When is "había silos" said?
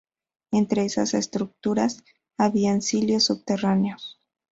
2.35-3.25